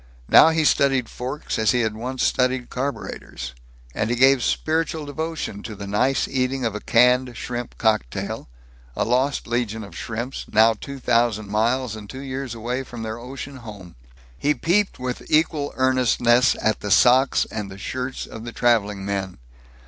[0.29, 3.53] Now he studied forks as he had once studied carburetors,
[3.93, 8.49] and he gave spiritual devotion to the nice eating of a canned shrimp cocktail
[8.95, 13.19] a lost legion of shrimps, now two thousand miles and two years away from their
[13.19, 13.95] ocean home.
[14.35, 19.37] He peeped with equal earnestness at the socks and the shirts of the traveling men.